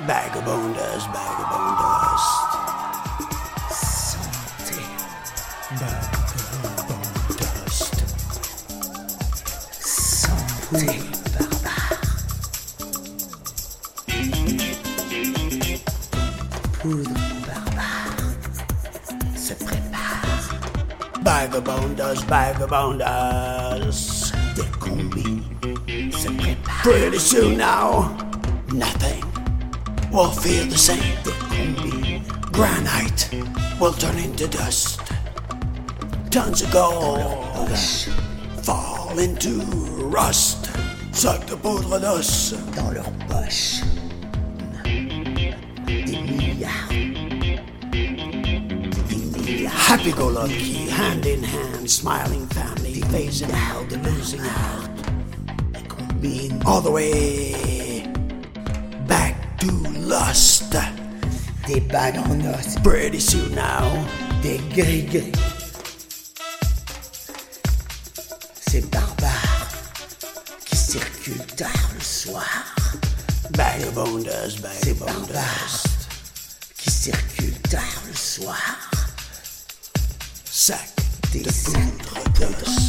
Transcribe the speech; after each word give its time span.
Vagabonders, 0.00 1.06
vagabonders. 1.06 2.22
Santé. 3.70 4.82
Vagabonders. 5.78 7.92
Santé. 9.80 10.98
Barbare. 11.38 11.98
Poudre 16.82 17.14
barbare. 17.46 18.34
Se 19.36 19.54
prépare. 19.54 20.58
Vagabonders, 21.22 22.24
vagabonders. 22.26 24.32
Des 24.56 24.66
combis. 24.80 25.40
Se 26.10 26.28
prépare. 26.30 26.82
Pretty 26.82 27.20
soon 27.20 27.56
now, 27.56 28.10
nothing 28.72 29.22
will 30.14 30.30
feel 30.30 30.64
the 30.66 30.78
same. 30.78 31.18
Granite 32.52 33.28
will 33.80 33.92
turn 33.92 34.16
into 34.18 34.46
dust. 34.46 35.00
Tons 36.30 36.62
of 36.62 36.70
gold 36.70 37.68
fall 38.62 39.18
into 39.18 39.60
rust. 40.06 40.70
Suck 41.10 41.44
the 41.46 41.56
poudre 41.56 41.98
d'os. 41.98 42.52
Dans 42.76 42.92
leur 42.94 43.10
poche. 43.28 43.82
Des 44.84 46.20
milliards. 46.22 46.92
Happy 49.66 50.12
go 50.12 50.28
lucky, 50.28 50.88
hand 50.90 51.26
in 51.26 51.42
hand, 51.42 51.90
smiling 51.90 52.46
family, 52.48 53.00
phasing 53.10 53.52
out 53.52 53.88
the 53.88 53.98
losing 53.98 54.40
out. 54.40 54.90
All 56.66 56.80
the 56.80 56.90
way 56.90 57.73
to 59.64 59.72
lust. 60.06 60.76
Des 61.66 61.80
bagues 61.80 62.18
en 62.18 62.40
os. 62.52 62.76
Pretty 62.82 63.20
soon 63.20 63.54
now, 63.54 63.88
Des 64.42 64.60
gris-gris. 64.74 65.32
Ces 68.68 68.82
barbares 68.82 69.68
qui 70.66 70.76
circulent 70.76 71.46
tard 71.56 71.90
le 71.94 72.00
soir. 72.00 72.64
vagabonders, 73.56 74.60
barbares 74.98 75.84
qui 76.76 76.90
circulent 76.90 77.60
tard 77.70 78.02
le 78.06 78.14
soir. 78.14 78.90
Sac 80.50 80.88
Des 81.32 81.40
de 81.40 81.50
poudre. 81.50 82.14
D'os. 82.40 82.84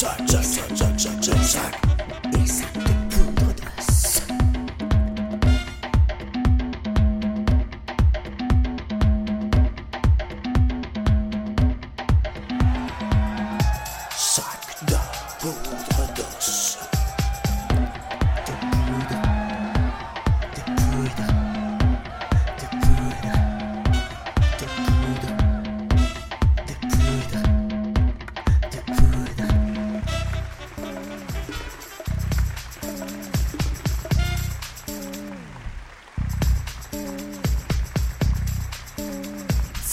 Sac, 0.00 0.16
sac, 0.30 0.44
sac, 0.78 0.89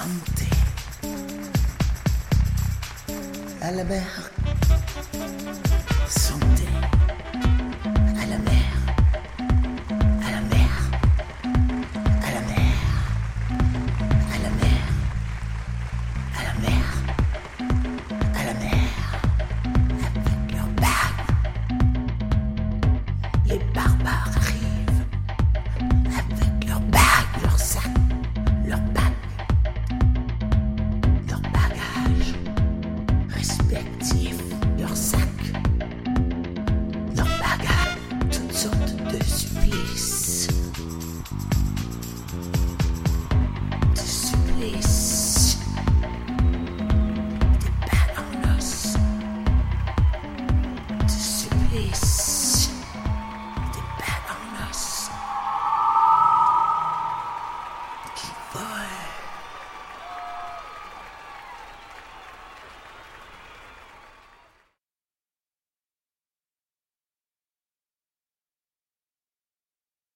santé. 0.00 0.48
Albert. 3.60 4.30
Son 6.08 6.49